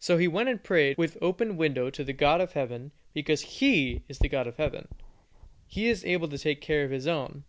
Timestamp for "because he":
3.14-4.02